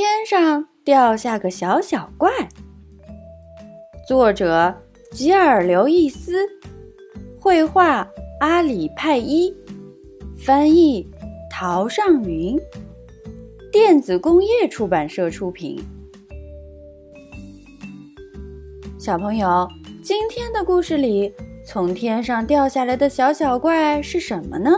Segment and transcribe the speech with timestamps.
[0.00, 2.30] 天上掉下个小小怪。
[4.08, 4.74] 作者
[5.12, 6.38] 吉尔刘易斯，
[7.38, 8.08] 绘画
[8.40, 9.54] 阿里派伊，
[10.38, 11.06] 翻译
[11.50, 12.58] 陶尚云，
[13.70, 15.78] 电子工业出版社出品。
[18.98, 19.68] 小朋友，
[20.02, 21.30] 今天的故事里，
[21.66, 24.70] 从天上掉下来的小小怪是什么呢？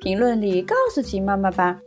[0.00, 1.78] 评论里告诉奇妈妈吧。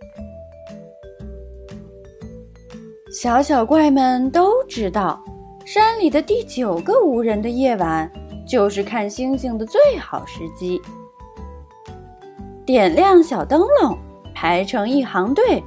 [3.11, 5.19] 小小怪们都知道，
[5.65, 8.09] 山里的第九个无人的夜晚
[8.47, 10.79] 就是看星星的最好时机。
[12.67, 13.97] 点亮小灯笼，
[14.35, 15.63] 排成一行队，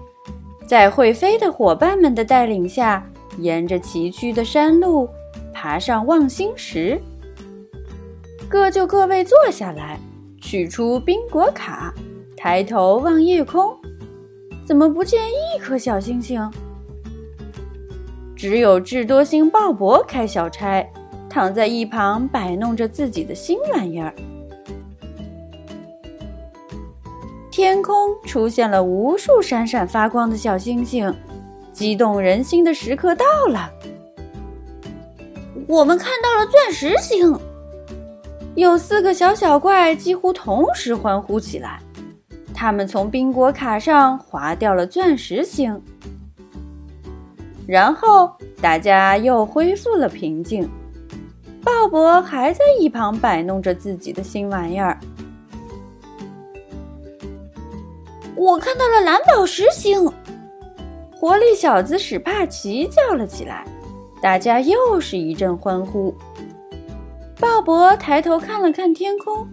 [0.69, 3.05] 在会飞的伙伴们的带领下，
[3.39, 5.09] 沿着崎岖的山路
[5.53, 7.01] 爬上望星石。
[8.49, 9.99] 各就各位坐下来，
[10.41, 11.93] 取出宾果卡，
[12.37, 13.77] 抬头望夜空，
[14.65, 16.49] 怎么不见一颗小星星？
[18.43, 20.85] 只有智多星鲍勃开小差，
[21.31, 24.13] 躺在一旁摆弄着自己的新玩意儿。
[27.53, 27.95] 天空
[28.25, 31.15] 出现了无数闪闪发光的小星星，
[31.73, 33.71] 激动人心的时刻到了。
[35.69, 37.39] 我们看到了钻石星！
[38.57, 41.79] 有四个小小怪几乎同时欢呼起来，
[42.53, 45.81] 他们从宾果卡上划掉了钻石星。
[47.73, 50.69] 然后大家又恢复了平静。
[51.65, 55.01] 鲍勃还在一旁摆弄着自己的新玩意儿。
[58.37, 60.07] 我看到了蓝宝石星！
[61.17, 63.65] 活力小子史帕奇叫了起来。
[64.21, 66.15] 大家又是一阵欢呼。
[67.41, 69.49] 鲍勃抬头看了看天空，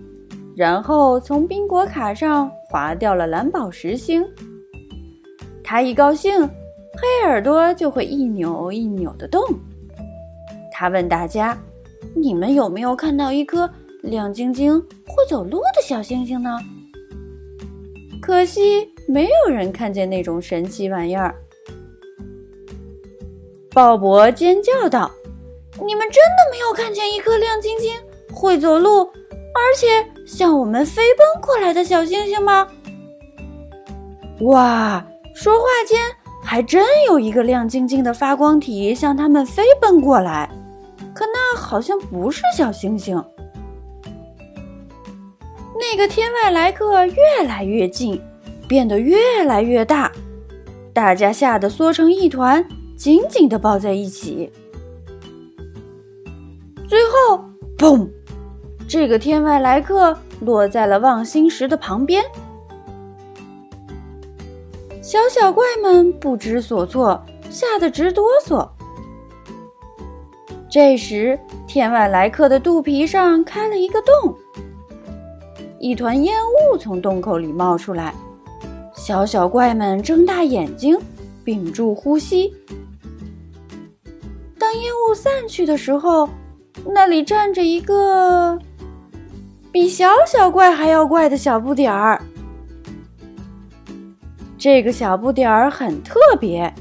[0.58, 4.28] 然后从宾果卡上划掉了蓝宝石星。
[5.64, 6.50] 他一高兴。
[7.00, 9.42] 黑耳朵就会一扭一扭的动。
[10.72, 11.58] 他问大家
[12.16, 13.69] ：“你们有没有看到一颗
[14.02, 16.58] 亮晶晶、会走路的小星星呢？”
[18.21, 21.33] 可惜没有人看见那种神奇玩意儿。
[23.71, 25.10] 鲍勃尖叫道
[25.86, 27.93] ：“你们真的没有看见一颗亮晶晶、
[28.33, 32.67] 会走路，而且向我们飞奔过来的小星星吗？”
[34.42, 35.05] 哇！
[35.33, 35.99] 说话间。
[36.49, 40.49] 还真有一个亮晶晶的发光体向他们飞奔过来，
[41.14, 43.23] 可那好像不是小星星。
[45.80, 48.20] 那个天外来客越来越近，
[48.67, 50.11] 变得越来越大，
[50.92, 52.66] 大家吓得缩成一团，
[52.98, 54.52] 紧紧地抱在一起。
[56.87, 57.45] 最后，
[57.77, 58.10] 嘣！
[58.87, 62.23] 这个天外来客落在了望星石的旁边。
[65.09, 68.70] 小小怪们不知所措，吓得直哆嗦。
[70.70, 74.36] 这时，天外来客的肚皮上开了一个洞，
[75.80, 78.14] 一团烟雾从洞口里冒出来。
[78.93, 80.95] 小小怪们睁大眼睛，
[81.43, 82.53] 屏住呼吸。
[84.59, 86.30] 当烟雾散去的时候，
[86.86, 88.59] 那里站着一个
[89.71, 92.21] 比小小怪还要怪的小不点儿。
[94.59, 96.71] 这个小不点儿很特别，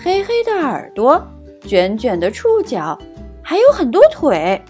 [0.00, 1.20] 黑黑的耳朵，
[1.62, 2.96] 卷卷的触角，
[3.42, 4.62] 还有很多腿。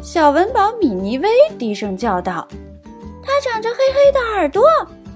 [0.00, 1.28] 小文宝米妮薇
[1.58, 2.48] 低声叫道
[3.22, 4.64] ：“它长着黑黑的耳朵，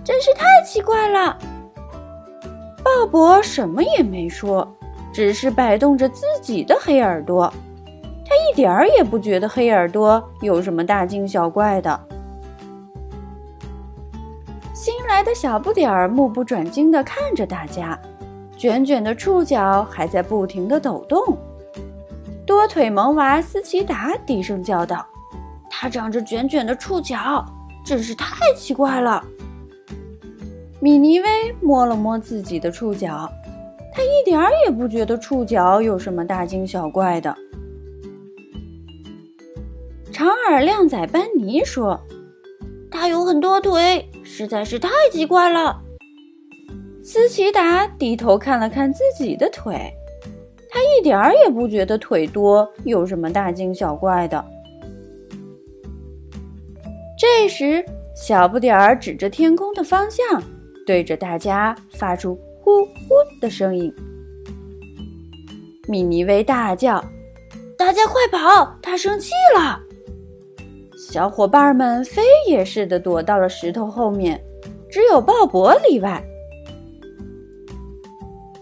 [0.05, 1.39] 真是太奇怪了。”
[2.85, 4.71] 鲍勃什么也没说，
[5.15, 7.51] 只是摆动着自己的黑耳朵。
[8.27, 11.99] 他一点儿也不觉得黑耳朵有什么大惊小怪的。
[14.75, 17.97] 新来的小不点儿目不转睛地看着大家，
[18.57, 21.39] 卷卷的触角还在不停地抖动。
[22.45, 25.07] 多腿萌娃斯奇达低声叫道
[25.71, 27.47] ：“它长着卷卷的触角，
[27.87, 29.25] 真是太奇怪了。”
[30.81, 33.31] 米妮薇摸了摸自己的触角，
[33.93, 37.33] 她一点儿也不觉得触角有什么大惊小怪的。
[40.13, 41.99] 长耳靓仔班尼说
[42.91, 44.05] ：“它有很多腿。”
[44.37, 45.81] 实在是太奇怪了。
[47.05, 49.95] 斯奇达低头看了看自己的腿，
[50.69, 54.45] 他一点儿也不觉得腿多有什么大惊小怪的。
[57.17, 57.85] 这时，
[58.17, 60.43] 小不点儿指着天空的方向，
[60.85, 63.95] 对着大家发出“呼呼”的声音。
[65.87, 67.01] 米妮薇大叫
[67.79, 68.77] ：“大家快跑！
[68.83, 69.81] 他生气了！”
[71.15, 74.45] 小伙伴们飞也似的躲到了石头后面，
[74.91, 76.21] 只有鲍勃例外。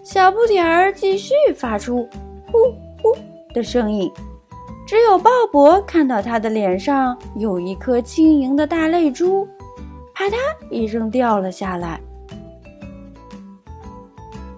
[0.03, 2.07] 小不点儿继续发出
[2.45, 2.59] “呼
[3.01, 3.17] 呼”
[3.55, 4.07] 的声音。
[4.85, 9.47] 只有鲍勃看到他的脸上有一颗晶莹的大泪珠，
[10.13, 10.35] 啪嗒
[10.69, 11.99] 一声掉了下来。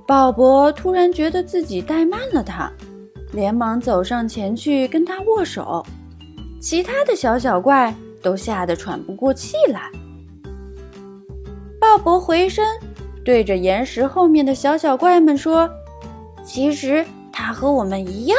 [0.05, 2.69] 鲍勃突然觉得自己怠慢了他，
[3.31, 5.81] 连忙走上前去跟他握手。
[6.65, 9.91] 其他的小小怪都吓得喘不过气来。
[11.79, 12.65] 鲍勃回身
[13.23, 15.69] 对着岩石后面的小小怪们说
[16.43, 18.37] ：“其实他和我们一样。”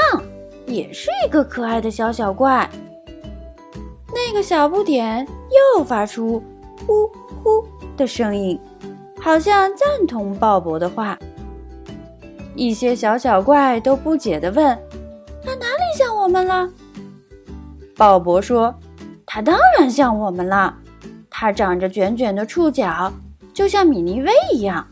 [0.66, 2.68] 也是一个可爱的小小怪。
[4.12, 5.24] 那个小不点
[5.76, 6.42] 又发出
[6.84, 7.06] “呼
[7.40, 7.64] 呼”
[7.96, 8.58] 的声音，
[9.20, 11.16] 好像赞同鲍勃的话。
[12.56, 14.76] 一些小小怪都不解地问
[15.46, 16.68] ：“他哪里像我们了？”
[17.96, 18.74] 鲍勃说
[19.24, 20.74] ：“他当然像我们了。
[21.30, 23.12] 他长着卷卷的触角，
[23.54, 24.84] 就像米妮薇一样；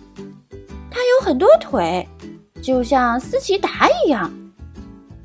[0.91, 2.09] 他有很多腿，
[2.63, 4.33] 就像斯奇达一样。”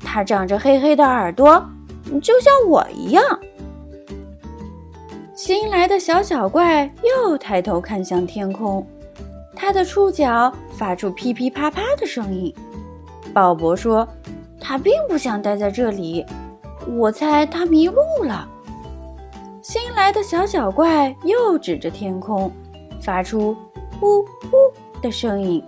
[0.02, 1.64] 它长着黑黑的耳朵，
[2.22, 3.22] 就像我一样。
[5.36, 8.84] 新来的小小怪又抬头看向天空，
[9.54, 12.52] 它的触角发出噼噼啪啪的声音。
[13.32, 14.06] 鲍勃说
[14.60, 16.26] ：“它并不想待在这里，
[16.98, 18.48] 我猜他迷路了。”
[19.62, 22.50] 新来的小小怪又指着天空，
[23.00, 23.56] 发出
[24.00, 24.50] “呼呼”
[25.00, 25.62] 的声音。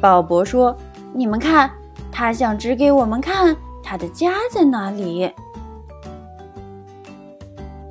[0.00, 0.76] 鲍勃说
[1.12, 1.70] ：“你们看。”
[2.10, 5.30] 他想指给我们看他的家在哪里。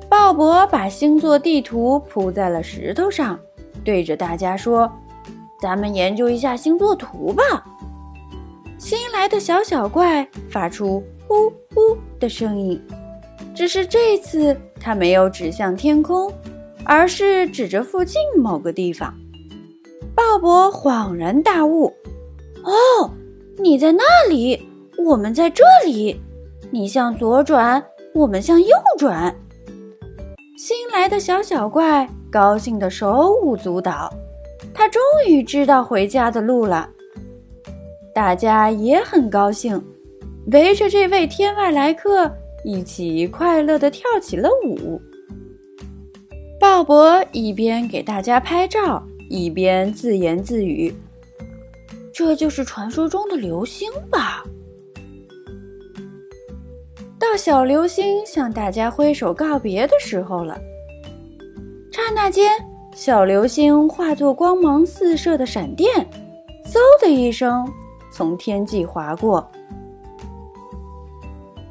[0.06, 3.38] 鲍勃把星座地图铺在了石头上，
[3.82, 4.90] 对着大家说
[5.62, 7.42] ：“咱们研究一下星座图吧。”
[8.78, 12.80] 新来的小小怪发出“呼呼”的声音，
[13.52, 16.32] 只是这次他没有指向天空，
[16.84, 19.12] 而是指着附近某个地方。
[20.14, 21.92] 鲍勃恍然大悟
[22.62, 23.10] ：“哦！”
[23.58, 24.64] 你在那里，
[25.04, 26.20] 我们在这里。
[26.70, 27.84] 你向左转，
[28.14, 29.34] 我们向右转。
[30.56, 34.08] 新来的小小怪高兴得手舞足蹈，
[34.72, 36.88] 他终于知道回家的路了。
[38.18, 39.80] 大家也很高兴，
[40.50, 42.28] 围着这位天外来客
[42.64, 45.00] 一起快乐地跳起了舞。
[46.58, 49.00] 鲍勃一边给大家拍照，
[49.30, 50.92] 一边自言自语。
[52.12, 54.42] 这就是传说中的流星吧？
[57.20, 60.58] 到小流星向大家挥手告别的时候了。
[61.92, 62.50] 刹那间，
[62.96, 65.88] 小流星化作光芒四射的闪电，
[66.66, 67.64] 嗖的一声
[68.18, 69.48] 从天际划过。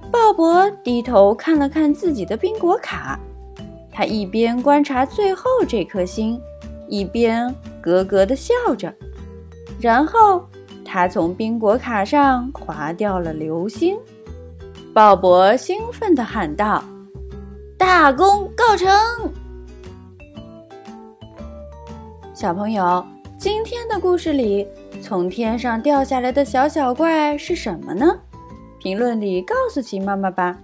[0.10, 3.20] 鲍勃低头看了看自己的宾果卡，
[3.92, 6.40] 他一边观察最后这颗星，
[6.88, 8.94] 一边咯咯的笑着。
[9.78, 10.42] 然后，
[10.86, 14.00] 他从宾果卡上划掉了流星。
[14.94, 16.82] 鲍勃兴奋地喊道
[17.78, 18.90] ：“大功告成！”
[22.34, 23.06] 小朋友，
[23.38, 24.66] 今天的故事里，
[25.08, 28.20] 从天上掉下来的小小怪是什么呢？
[28.78, 30.60] 评论里告诉奇妈妈吧。